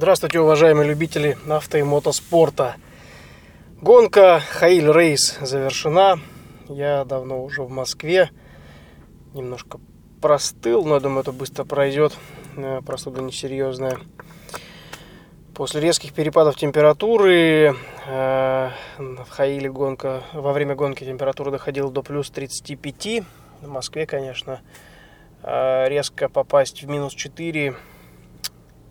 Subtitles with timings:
[0.00, 2.76] Здравствуйте, уважаемые любители авто и мотоспорта.
[3.82, 6.18] Гонка Хаиль Рейс завершена.
[6.70, 8.30] Я давно уже в Москве.
[9.34, 9.78] Немножко
[10.22, 12.16] простыл, но я думаю, это быстро пройдет.
[12.56, 13.98] Э, простуда несерьезная.
[15.54, 17.76] После резких перепадов температуры
[18.06, 23.22] э, в Хаиле гонка, во время гонки температура доходила до плюс 35.
[23.60, 24.62] В Москве, конечно,
[25.42, 27.76] э, резко попасть в минус 4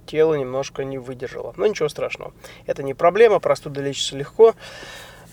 [0.10, 1.54] тело немножко не выдержало.
[1.56, 2.34] Но ничего страшного.
[2.66, 4.56] Это не проблема, простуда лечится легко.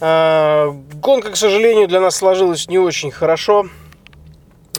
[0.01, 3.67] А, гонка, к сожалению, для нас сложилась не очень хорошо.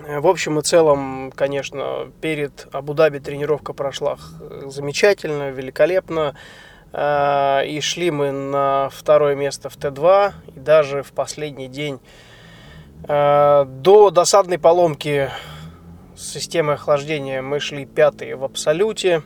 [0.08, 4.18] В общем и целом, конечно, перед Абу-Даби тренировка прошла
[4.66, 6.36] замечательно, великолепно.
[6.94, 10.34] А, и шли мы на второе место в Т2.
[10.56, 12.00] И даже в последний день
[13.08, 15.32] а, до досадной поломки
[16.16, 19.24] системы охлаждения мы шли пятые в абсолюте.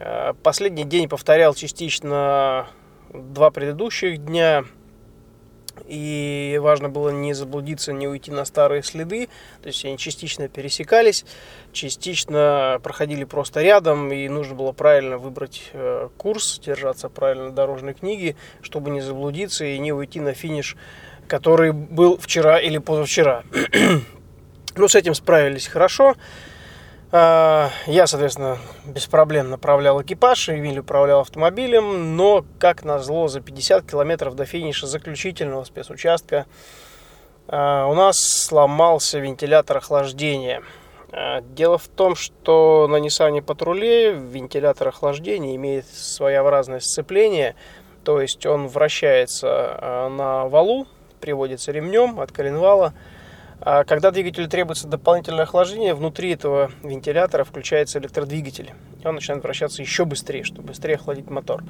[0.00, 2.68] Э, последний день повторял частично
[3.12, 4.64] два предыдущих дня.
[5.86, 9.28] И важно было не заблудиться, не уйти на старые следы.
[9.62, 11.24] То есть они частично пересекались,
[11.72, 14.10] частично проходили просто рядом.
[14.12, 19.78] И нужно было правильно выбрать э, курс, держаться правильно дорожной книги, чтобы не заблудиться и
[19.78, 20.76] не уйти на финиш,
[21.28, 23.44] который был вчера или позавчера.
[24.76, 26.14] Ну, с этим справились хорошо.
[26.14, 26.49] А,
[27.12, 34.36] я, соответственно, без проблем направлял экипаж, Эмиль управлял автомобилем, но, как назло, за 50 километров
[34.36, 36.46] до финиша заключительного спецучастка
[37.48, 40.62] а, у нас сломался вентилятор охлаждения.
[41.10, 47.56] А, дело в том, что на Nissan Патруле вентилятор охлаждения имеет своеобразное сцепление,
[48.04, 50.86] то есть он вращается на валу,
[51.20, 53.19] приводится ремнем от коленвала– а
[53.60, 58.72] когда двигателю требуется дополнительное охлаждение, внутри этого вентилятора включается электродвигатель.
[59.02, 61.62] И он начинает вращаться еще быстрее, чтобы быстрее охладить мотор.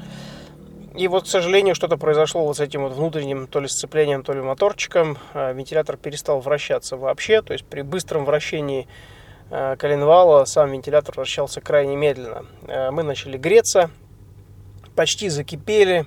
[0.94, 4.32] И вот, к сожалению, что-то произошло вот с этим вот внутренним то ли сцеплением, то
[4.32, 5.18] ли моторчиком.
[5.34, 7.42] А вентилятор перестал вращаться вообще.
[7.42, 8.88] То есть при быстром вращении
[9.50, 12.44] а, коленвала сам вентилятор вращался крайне медленно.
[12.66, 13.90] А, мы начали греться,
[14.96, 16.06] почти закипели,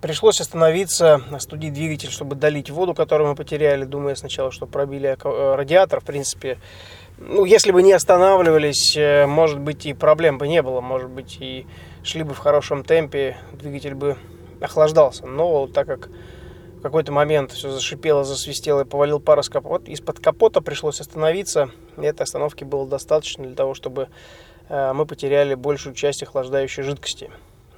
[0.00, 5.54] Пришлось остановиться, остудить двигатель, чтобы долить воду, которую мы потеряли, думая сначала, что пробили э,
[5.54, 6.00] радиатор.
[6.00, 6.58] В принципе,
[7.18, 10.80] ну, если бы не останавливались, э, может быть, и проблем бы не было.
[10.80, 11.66] Может быть, и
[12.02, 14.16] шли бы в хорошем темпе, двигатель бы
[14.62, 15.26] охлаждался.
[15.26, 16.08] Но так как
[16.78, 21.72] в какой-то момент все зашипело, засвистело и повалил пар из капота, из-под капота пришлось остановиться.
[21.98, 24.08] И этой остановки было достаточно для того, чтобы
[24.70, 27.30] э, мы потеряли большую часть охлаждающей жидкости.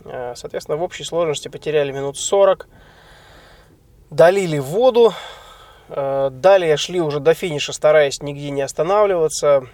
[0.05, 2.69] Э, соответственно, в общей сложности потеряли минут 40.
[4.11, 5.13] Долили воду.
[5.89, 9.67] Э, далее шли уже до финиша, стараясь нигде не останавливаться.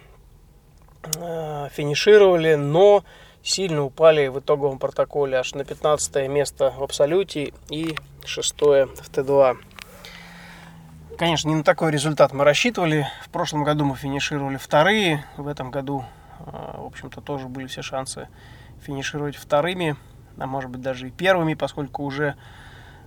[1.17, 3.03] Э, финишировали, но
[3.41, 9.57] сильно упали в итоговом протоколе аж на 15 место в абсолюте и 6 в Т2.
[11.17, 13.07] Конечно, не на такой результат мы рассчитывали.
[13.25, 15.25] В прошлом году мы финишировали вторые.
[15.35, 16.05] В этом году,
[16.37, 18.29] в общем-то, тоже были все шансы
[18.85, 19.97] финишировать вторыми
[20.39, 22.35] а может быть даже и первыми, поскольку уже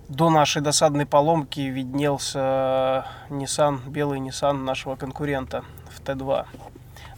[0.09, 6.45] до нашей досадной поломки виднелся Nissan, белый Nissan нашего конкурента в Т2.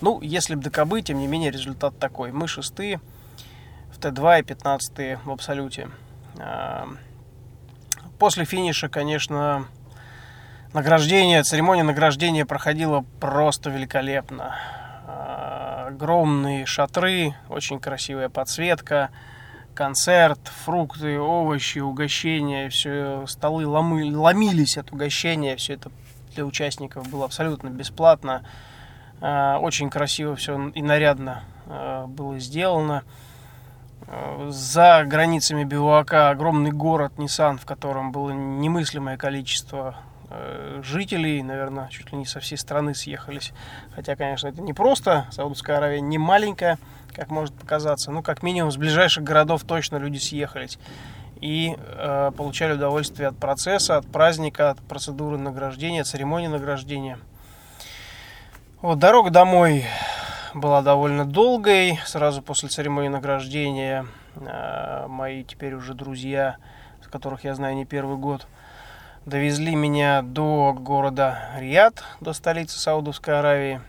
[0.01, 2.31] Ну, если бы докобы, тем не менее результат такой.
[2.31, 2.99] Мы шестые
[3.93, 5.89] в Т2 и пятнадцатые в абсолюте.
[6.39, 6.87] А,
[8.19, 9.65] после финиша, конечно,
[10.73, 14.55] награждение, церемония награждения проходила просто великолепно.
[15.07, 19.09] А, огромные шатры, очень красивая подсветка–
[19.75, 25.91] концерт, фрукты, овощи, угощения, все столы ломы, ломились от угощения, все это
[26.33, 28.43] для участников было абсолютно бесплатно.
[29.21, 33.03] А, очень красиво все и нарядно а, было сделано.
[34.07, 39.97] А, за границами Бивуака огромный город Ниссан, в котором было немыслимое количество
[40.81, 43.53] жителей, наверное, чуть ли не со всей страны съехались.
[43.93, 45.27] Хотя, конечно, это не просто.
[45.31, 46.79] Саудовская Аравия не маленькая
[47.15, 48.11] как может показаться.
[48.11, 50.77] Ну, как минимум, с ближайших городов точно люди съехались.
[51.41, 57.17] И э, получали удовольствие от процесса, от праздника, от процедуры награждения, церемонии награждения.
[58.81, 59.85] Вот, дорога домой
[60.53, 61.99] была довольно долгой.
[62.05, 64.05] Сразу после церемонии награждения
[64.35, 66.57] э, мои теперь уже друзья,
[67.03, 68.47] с которых я знаю не первый год,
[69.25, 73.81] довезли меня до города Риад, до столицы Саудовской Аравии.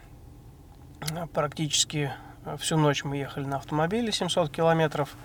[1.33, 2.13] Практически
[2.59, 5.17] Всю ночь мы ехали на автомобиле 700 километров.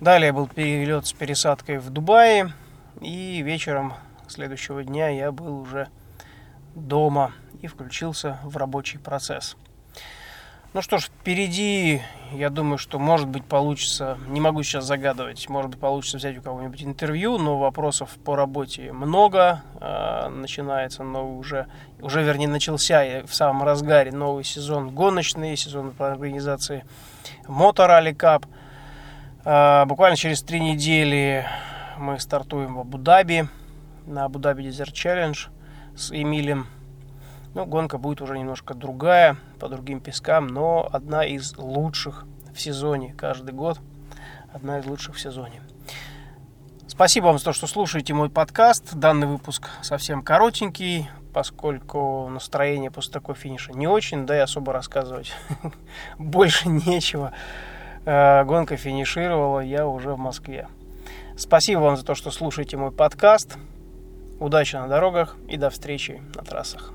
[0.00, 2.54] Далее был перелет с пересадкой в Дубае.
[3.02, 3.92] И вечером
[4.26, 5.88] следующего дня я был уже
[6.74, 9.54] дома и включился в рабочий процесс.
[10.72, 12.00] Ну что ж, впереди,
[12.30, 16.42] я думаю, что может быть получится, не могу сейчас загадывать, может быть получится взять у
[16.42, 19.64] кого-нибудь интервью, но вопросов по работе много.
[19.80, 21.66] Э, начинается новый уже,
[22.00, 26.84] уже вернее начался в самом разгаре новый сезон гоночный, сезон по организации
[27.48, 28.46] Мотор Кап.
[29.44, 31.44] Э, буквально через три недели
[31.98, 33.48] мы стартуем в Абу-Даби
[34.06, 35.48] на Абу-Даби Desert Challenge
[35.96, 36.68] с Эмилем
[37.54, 42.24] ну, гонка будет уже немножко другая, по другим пескам, но одна из лучших
[42.54, 43.80] в сезоне каждый год.
[44.52, 45.62] Одна из лучших в сезоне.
[46.86, 48.94] Спасибо вам за то, что слушаете мой подкаст.
[48.94, 55.32] Данный выпуск совсем коротенький, поскольку настроение после такой финиша не очень, да и особо рассказывать
[56.18, 57.32] больше нечего.
[58.04, 60.68] Э, гонка финишировала, я уже в Москве.
[61.36, 63.56] Спасибо вам за то, что слушаете мой подкаст.
[64.38, 66.92] Удачи на дорогах и до встречи на трассах.